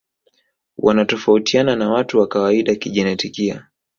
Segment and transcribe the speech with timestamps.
[0.77, 3.67] Wanatofautiana na watu wa kawaida kijenetikia